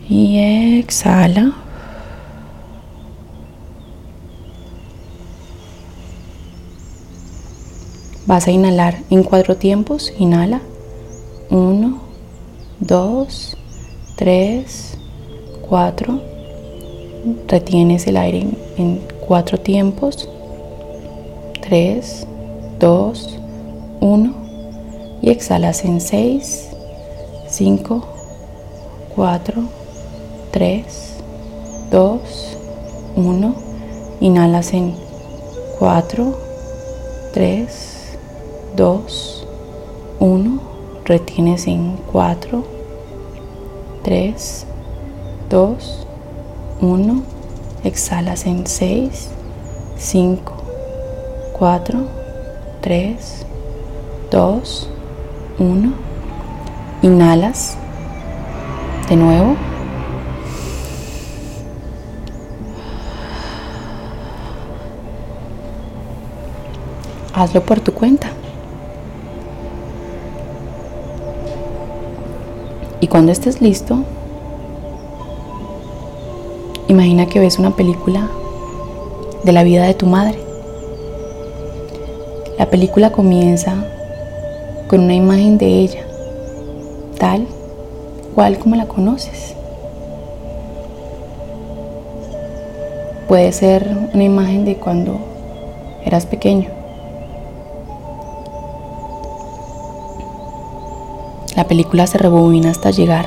[0.09, 0.39] Y
[0.79, 1.53] exhala.
[8.27, 10.13] Vas a inhalar en cuatro tiempos.
[10.19, 10.61] Inhala.
[11.51, 12.01] Uno,
[12.81, 13.57] dos,
[14.17, 14.97] tres,
[15.69, 16.21] cuatro.
[17.47, 20.29] Retienes el aire en, cuatro tiempos.
[21.61, 22.27] Tres,
[22.79, 23.39] 2,
[24.01, 24.35] 1
[25.21, 26.69] y exhalas en 6,
[27.49, 28.07] 5,
[29.15, 29.78] 4,
[30.51, 30.85] 3,
[31.91, 32.21] 2,
[33.17, 33.55] 1.
[34.21, 34.95] Inhalas en
[35.79, 36.39] 4,
[37.35, 38.19] 3,
[38.77, 39.47] 2,
[40.21, 40.61] 1.
[41.05, 42.65] Retienes en 4,
[44.03, 44.67] 3,
[45.51, 46.07] 2,
[46.81, 47.23] 1.
[47.85, 49.29] Exhalas en 6,
[49.97, 50.53] 5,
[51.59, 51.99] 4,
[52.81, 53.47] 3,
[54.31, 54.91] 2,
[55.59, 55.93] 1.
[57.03, 57.77] Inhalas
[59.09, 59.68] de nuevo.
[67.35, 68.31] Hazlo por tu cuenta.
[73.01, 73.99] Y cuando estés listo,
[76.89, 78.29] imagina que ves una película
[79.45, 80.39] de la vida de tu madre.
[82.59, 83.75] La película comienza
[84.89, 86.05] con una imagen de ella,
[87.19, 87.47] tal
[88.35, 89.55] cual como la conoces.
[93.29, 95.19] Puede ser una imagen de cuando
[96.05, 96.78] eras pequeño.
[101.59, 103.27] La película se rebobina hasta llegar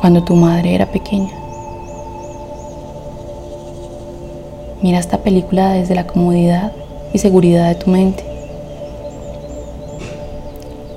[0.00, 1.30] cuando tu madre era pequeña.
[4.82, 6.72] Mira esta película desde la comodidad
[7.12, 8.24] y seguridad de tu mente.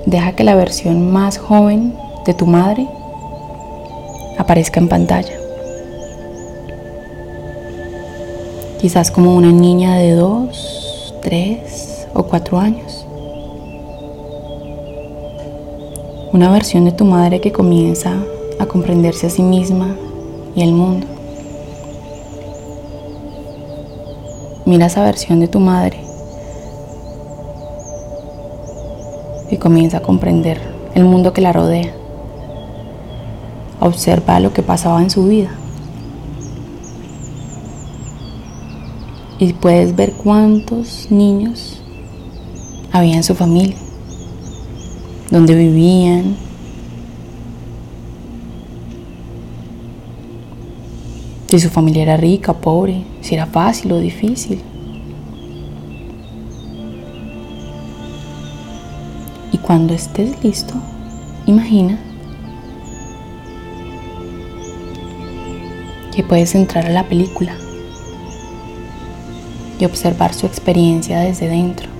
[0.06, 2.88] Deja que la versión más joven de tu madre
[4.38, 5.34] aparezca en pantalla.
[8.80, 12.99] Quizás como una niña de dos, tres o cuatro años.
[16.32, 18.14] Una versión de tu madre que comienza
[18.60, 19.96] a comprenderse a sí misma
[20.54, 21.08] y el mundo.
[24.64, 25.98] Mira esa versión de tu madre
[29.50, 30.60] y comienza a comprender
[30.94, 31.92] el mundo que la rodea.
[33.80, 35.50] Observa lo que pasaba en su vida.
[39.40, 41.82] Y puedes ver cuántos niños
[42.92, 43.76] había en su familia,
[45.30, 46.36] dónde vivían,
[51.48, 54.62] si su familia era rica, pobre, si era fácil o difícil.
[59.70, 60.74] cuando estés listo,
[61.46, 61.96] imagina
[66.12, 67.54] que puedes entrar a la película
[69.78, 71.99] y observar su experiencia desde dentro.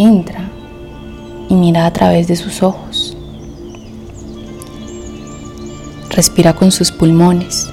[0.00, 0.48] Entra
[1.50, 3.14] y mira a través de sus ojos.
[6.08, 7.68] Respira con sus pulmones.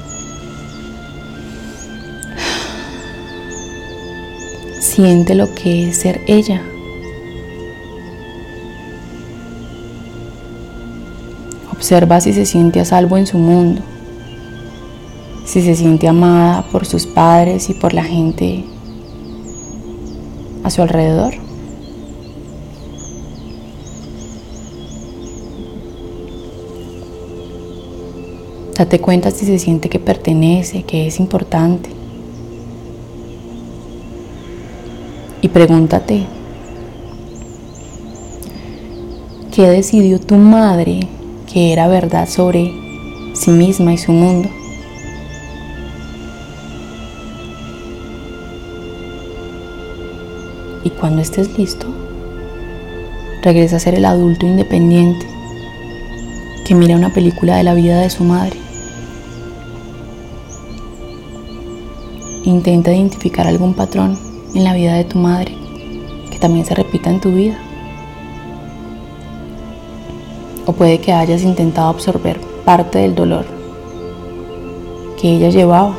[4.82, 6.62] Siente lo que es ser ella.
[11.72, 13.82] Observa si se siente a salvo en su mundo,
[15.46, 18.66] si se siente amada por sus padres y por la gente
[20.66, 21.47] a su alrededor.
[28.78, 31.90] Date cuenta si se siente que pertenece, que es importante.
[35.42, 36.28] Y pregúntate,
[39.52, 41.08] ¿qué decidió tu madre
[41.52, 42.72] que era verdad sobre
[43.34, 44.48] sí misma y su mundo?
[50.84, 51.88] Y cuando estés listo,
[53.42, 55.26] regresa a ser el adulto independiente
[56.64, 58.67] que mira una película de la vida de su madre.
[62.48, 64.18] Intenta identificar algún patrón
[64.56, 65.54] en la vida de tu madre
[66.32, 67.60] que también se repita en tu vida.
[70.66, 73.46] O puede que hayas intentado absorber parte del dolor
[75.20, 75.94] que ella llevaba.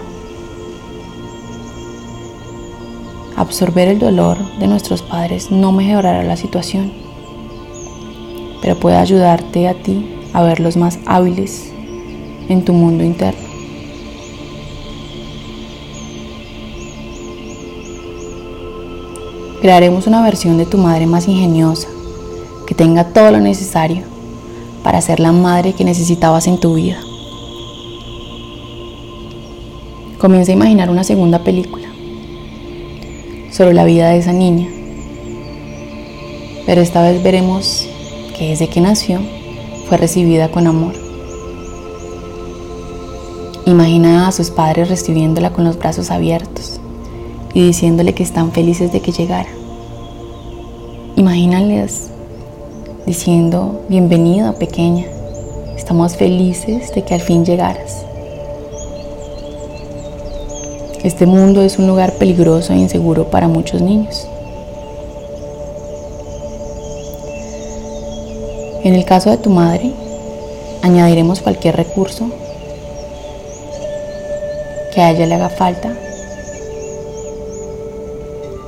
[3.37, 6.91] Absorber el dolor de nuestros padres no mejorará la situación,
[8.63, 11.71] pero puede ayudarte a ti a verlos más hábiles
[12.49, 13.48] en tu mundo interno.
[19.69, 21.89] Crearemos una versión de tu madre más ingeniosa,
[22.67, 24.03] que tenga todo lo necesario
[24.83, 26.97] para ser la madre que necesitabas en tu vida.
[30.17, 31.87] Comienza a imaginar una segunda película
[33.51, 34.71] sobre la vida de esa niña,
[36.65, 37.87] pero esta vez veremos
[38.39, 39.21] que desde que nació
[39.87, 40.95] fue recibida con amor.
[43.67, 46.81] Imagina a sus padres recibiéndola con los brazos abiertos
[47.53, 49.58] y diciéndole que están felices de que llegara.
[51.19, 52.11] Imagínales
[53.05, 55.05] diciendo, bienvenida pequeña,
[55.77, 58.05] estamos felices de que al fin llegaras.
[61.03, 64.29] Este mundo es un lugar peligroso e inseguro para muchos niños.
[68.85, 69.91] En el caso de tu madre,
[70.83, 72.31] añadiremos cualquier recurso
[74.95, 75.93] que a ella le haga falta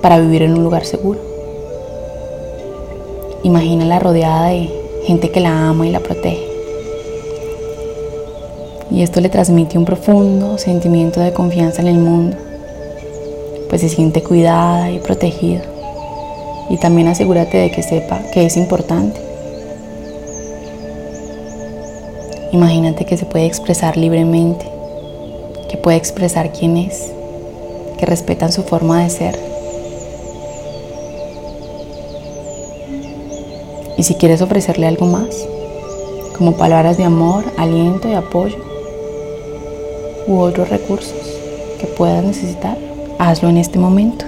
[0.03, 1.30] para vivir en un lugar seguro.
[3.43, 4.69] Imagínala rodeada de
[5.05, 6.47] gente que la ama y la protege.
[8.91, 12.37] Y esto le transmite un profundo sentimiento de confianza en el mundo,
[13.71, 15.63] pues se siente cuidada y protegida.
[16.69, 19.21] Y también asegúrate de que sepa que es importante.
[22.53, 24.67] Imagínate que se puede expresar libremente,
[25.71, 27.11] que puede expresar quién es,
[27.97, 29.50] que respetan su forma de ser
[34.01, 35.47] Y si quieres ofrecerle algo más,
[36.39, 38.57] como palabras de amor, aliento y apoyo,
[40.27, 41.21] u otros recursos
[41.79, 42.79] que puedas necesitar,
[43.19, 44.25] hazlo en este momento.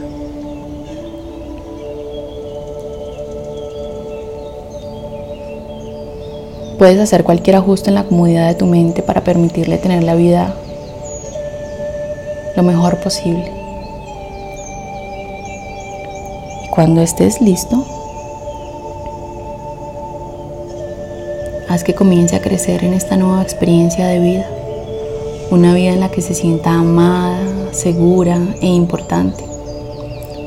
[6.76, 10.54] Puedes hacer cualquier ajuste en la comodidad de tu mente para permitirle tener la vida
[12.56, 13.50] lo mejor posible.
[16.62, 18.01] Y cuando estés listo,
[21.72, 24.46] haz que comience a crecer en esta nueva experiencia de vida.
[25.50, 29.42] Una vida en la que se sienta amada, segura e importante.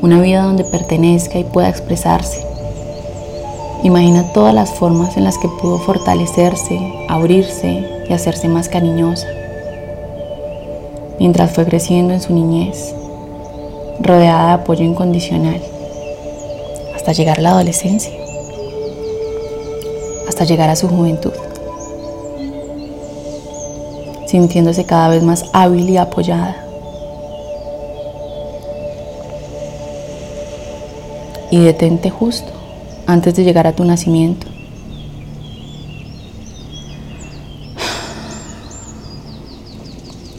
[0.03, 2.45] Una vida donde pertenezca y pueda expresarse.
[3.81, 9.27] Imagina todas las formas en las que pudo fortalecerse, abrirse y hacerse más cariñosa.
[11.19, 12.93] Mientras fue creciendo en su niñez,
[13.99, 15.59] rodeada de apoyo incondicional,
[16.95, 18.14] hasta llegar a la adolescencia
[20.35, 21.31] hasta llegar a su juventud,
[24.27, 26.57] sintiéndose cada vez más hábil y apoyada.
[31.51, 32.51] Y detente justo
[33.07, 34.47] antes de llegar a tu nacimiento.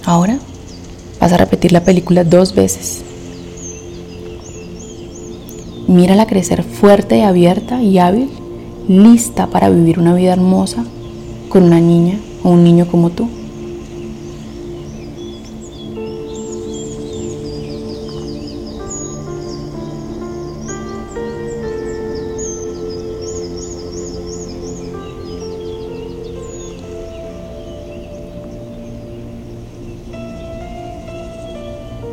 [0.04, 0.38] Ahora
[1.18, 3.02] vas a repetir la película dos veces.
[5.88, 8.28] Mírala crecer fuerte y abierta y hábil,
[8.88, 10.84] lista para vivir una vida hermosa
[11.48, 13.28] con una niña o un niño como tú.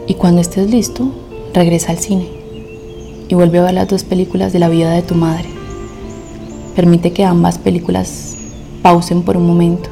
[0.07, 1.11] Y cuando estés listo,
[1.53, 2.27] regresa al cine
[3.29, 5.52] y vuelve a ver las dos películas de la vida de tu madre.
[6.75, 8.35] Permite que ambas películas
[8.81, 9.89] pausen por un momento.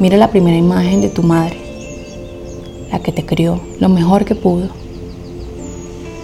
[0.00, 1.56] Mira la primera imagen de tu madre,
[2.92, 4.68] la que te crió lo mejor que pudo.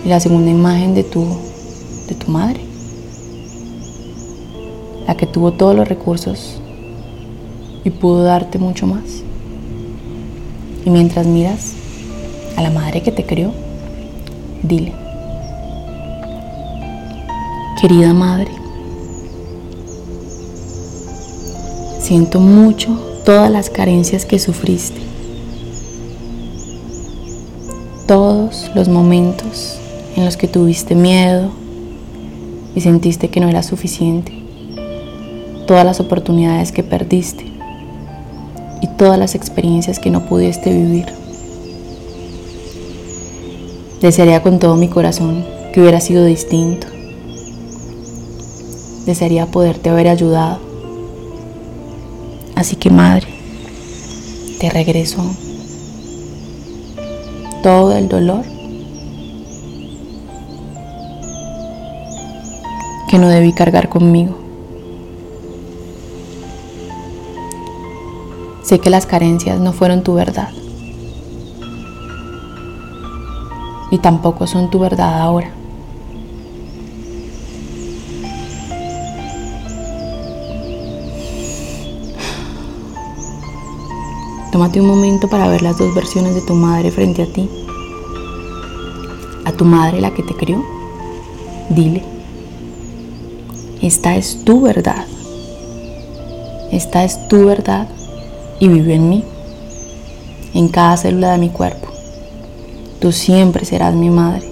[0.05, 1.25] Y la segunda imagen de tu,
[2.09, 2.61] de tu madre,
[5.07, 6.61] la que tuvo todos los recursos
[7.85, 9.23] y pudo darte mucho más.
[10.85, 11.73] Y mientras miras,
[12.57, 13.51] a la madre que te crió,
[14.63, 14.93] dile,
[17.81, 18.64] querida madre,
[22.05, 25.01] siento mucho todas las carencias que sufriste,
[28.07, 29.79] todos los momentos
[30.15, 31.49] en los que tuviste miedo
[32.75, 34.35] y sentiste que no era suficiente,
[35.67, 37.47] todas las oportunidades que perdiste
[38.83, 41.07] y todas las experiencias que no pudiste vivir.
[44.03, 45.43] Desearía con todo mi corazón
[45.73, 46.87] que hubiera sido distinto.
[49.07, 50.74] Desearía poderte haber ayudado.
[52.65, 53.27] Así que madre,
[54.59, 55.23] te regreso
[57.63, 58.43] todo el dolor
[63.11, 64.39] que no debí cargar conmigo.
[68.63, 70.49] Sé que las carencias no fueron tu verdad.
[73.91, 75.51] y tampoco son tu verdad ahora.
[84.55, 87.51] Tómate un momento para ver las dos versiones de tu madre frente a ti.
[89.45, 90.65] A tu madre la que te crió,
[91.71, 92.05] dile,
[93.83, 95.07] esta es tu verdad.
[96.71, 97.89] Esta es tu verdad
[98.61, 99.25] y vive en mí,
[100.55, 101.89] en cada célula de mi cuerpo.
[103.01, 104.49] Tú siempre serás mi madre.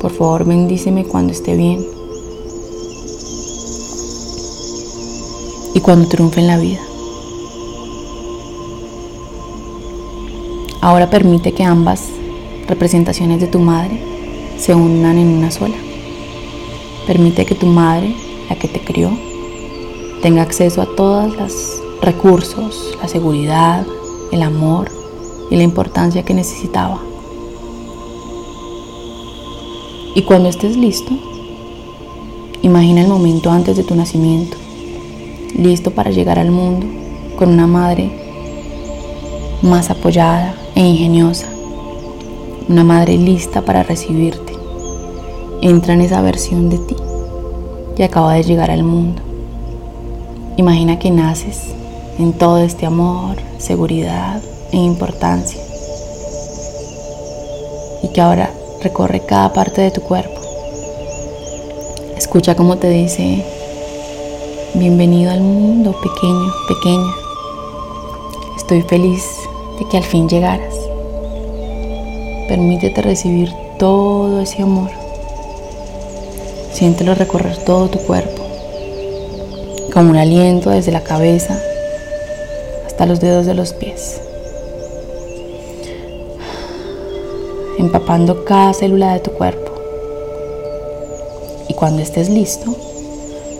[0.00, 1.86] Por favor, bendíceme cuando esté bien
[5.72, 6.85] y cuando triunfe en la vida.
[10.80, 12.08] Ahora permite que ambas
[12.68, 14.00] representaciones de tu madre
[14.58, 15.76] se unan en una sola.
[17.06, 18.14] Permite que tu madre,
[18.48, 19.10] la que te crió,
[20.22, 23.86] tenga acceso a todos los recursos, la seguridad,
[24.32, 24.90] el amor,
[25.50, 27.00] y la importancia que necesitaba.
[30.14, 31.12] Y cuando estés listo,
[32.62, 34.56] imagina el momento antes de tu nacimiento,
[35.54, 36.86] listo para llegar al mundo
[37.36, 38.10] con una madre
[39.62, 41.46] más apoyada e ingeniosa,
[42.68, 44.52] una madre lista para recibirte.
[45.62, 46.96] Entra en esa versión de ti
[47.96, 49.22] que acaba de llegar al mundo.
[50.58, 51.62] Imagina que naces
[52.18, 55.60] en todo este amor, seguridad, en importancia
[58.02, 58.50] y que ahora
[58.82, 60.40] recorre cada parte de tu cuerpo.
[62.18, 63.42] Escucha cómo te dice,
[64.74, 67.14] bienvenido al mundo pequeño, pequeña.
[68.58, 69.35] Estoy feliz
[69.78, 70.74] de que al fin llegaras.
[72.48, 74.90] Permítete recibir todo ese amor.
[76.72, 78.42] Siéntelo recorrer todo tu cuerpo,
[79.92, 81.58] como un aliento desde la cabeza
[82.86, 84.20] hasta los dedos de los pies.
[87.78, 89.72] empapando cada célula de tu cuerpo.
[91.68, 92.74] Y cuando estés listo,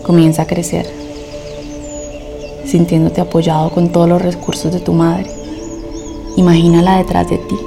[0.03, 0.85] comienza a crecer,
[2.65, 5.36] sintiéndote apoyado con todos los recursos de tu madre.
[6.37, 7.57] Imagínala detrás de ti,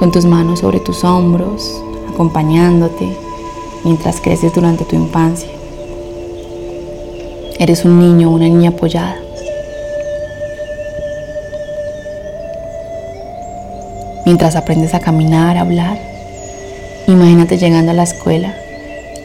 [0.00, 1.80] con tus manos sobre tus hombros,
[2.12, 3.16] acompañándote
[3.84, 5.48] mientras creces durante tu infancia.
[7.60, 9.14] Eres un niño o una niña apoyada.
[14.26, 15.96] Mientras aprendes a caminar, a hablar,
[17.06, 18.52] imagínate llegando a la escuela,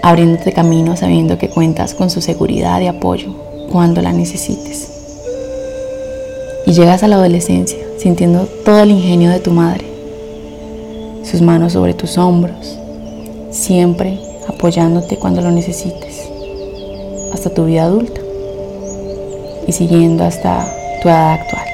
[0.04, 3.34] abriéndote camino sabiendo que cuentas con su seguridad y apoyo
[3.72, 4.92] cuando la necesites.
[6.68, 9.86] Y llegas a la adolescencia sintiendo todo el ingenio de tu madre,
[11.24, 12.78] sus manos sobre tus hombros,
[13.52, 16.30] siempre apoyándote cuando lo necesites,
[17.34, 18.22] hasta tu vida adulta
[19.68, 20.66] y siguiendo hasta
[21.02, 21.66] tu edad actual.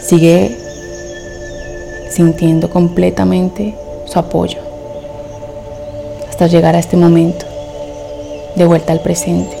[0.00, 0.56] Sigue
[2.10, 3.74] sintiendo completamente
[4.06, 4.58] su apoyo,
[6.28, 7.44] hasta llegar a este momento,
[8.54, 9.56] de vuelta al presente,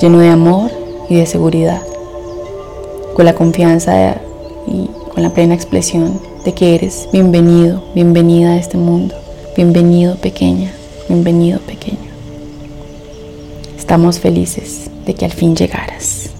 [0.00, 0.70] lleno de amor
[1.08, 1.80] y de seguridad,
[3.18, 4.20] con la confianza
[4.68, 9.12] y con la plena expresión de que eres bienvenido, bienvenida a este mundo,
[9.56, 10.70] bienvenido pequeña,
[11.08, 11.98] bienvenido pequeño.
[13.76, 16.30] Estamos felices de que al fin llegaras.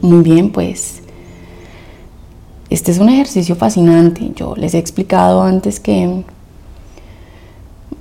[0.00, 1.02] Muy bien, pues
[2.70, 4.32] este es un ejercicio fascinante.
[4.34, 6.24] Yo les he explicado antes que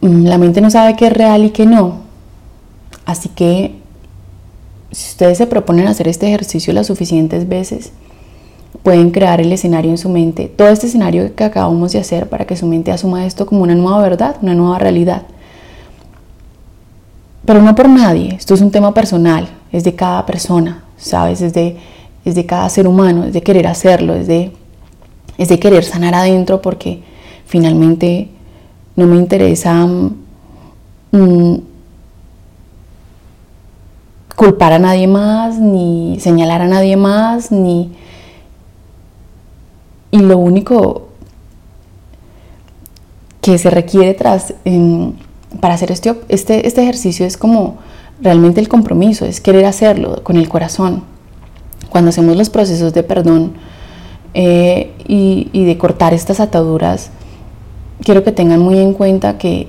[0.01, 2.01] la mente no sabe qué es real y qué no.
[3.05, 3.75] Así que
[4.91, 7.91] si ustedes se proponen hacer este ejercicio las suficientes veces,
[8.83, 12.45] pueden crear el escenario en su mente, todo este escenario que acabamos de hacer para
[12.45, 15.23] que su mente asuma esto como una nueva verdad, una nueva realidad.
[17.45, 21.41] Pero no por nadie, esto es un tema personal, es de cada persona, ¿sabes?
[21.41, 21.77] Es de,
[22.25, 24.51] es de cada ser humano, es de querer hacerlo, es de,
[25.37, 27.01] es de querer sanar adentro porque
[27.45, 28.29] finalmente
[28.99, 29.87] no me interesa
[31.11, 31.55] mm,
[34.35, 37.91] culpar a nadie más, ni señalar a nadie más, ni...
[40.11, 41.09] Y lo único
[43.41, 44.53] que se requiere tras,
[45.59, 47.77] para hacer este, este, este ejercicio es como
[48.21, 51.03] realmente el compromiso, es querer hacerlo con el corazón,
[51.89, 53.53] cuando hacemos los procesos de perdón
[54.33, 57.11] eh, y, de cortar estas ataduras,
[58.03, 59.67] quiero que tengan muy en cuenta que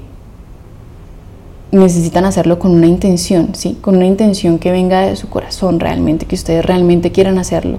[1.73, 3.79] necesitan hacerlo con una intención, ¿sí?
[3.81, 7.79] Con una intención que venga de su corazón realmente, que ustedes realmente quieran hacerlo.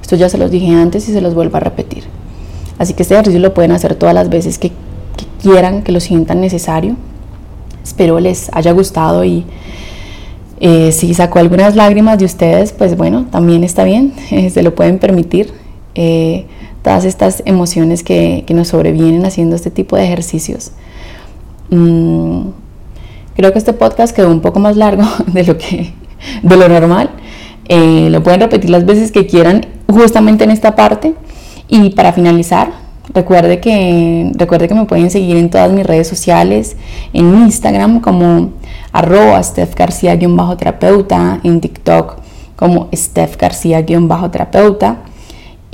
[0.00, 2.04] Esto ya se los dije antes y se los vuelvo a repetir.
[2.78, 4.72] Así que este ejercicio lo pueden hacer todas las veces que
[5.40, 6.96] quieran, que lo sientan necesario.
[7.82, 9.44] Espero les haya gustado y
[10.60, 14.74] eh, si sacó algunas lágrimas de ustedes, pues bueno, también está bien, eh, se lo
[14.74, 15.52] pueden permitir.
[15.94, 16.46] Eh,
[16.82, 20.72] todas estas emociones que, nos sobrevienen haciendo este tipo de ejercicios.
[21.70, 22.48] Mm,
[23.34, 25.92] creo que este podcast quedó un poco más largo de lo, que,
[26.42, 27.10] de lo normal.
[27.68, 31.14] lo pueden repetir las veces que quieran justamente en esta parte.
[31.68, 32.72] Y para finalizar,
[33.14, 36.76] recuerde que, recuerde que me pueden seguir en todas mis redes sociales,
[37.12, 38.50] en Instagram como
[38.92, 42.16] arroba Steph García-terapeuta, en TikTok
[42.56, 44.98] como Steph García-terapeuta.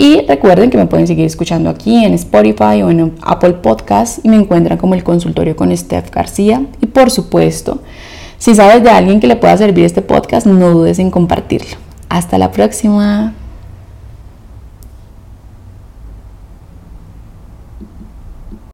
[0.01, 4.29] Y recuerden que me pueden seguir escuchando aquí en Spotify o en Apple Podcast y
[4.29, 6.63] me encuentran como el consultorio con Steph García.
[6.81, 7.81] Y por supuesto,
[8.39, 11.77] si sabes de alguien que le pueda servir este podcast, no dudes en compartirlo.
[12.09, 13.35] Hasta la próxima.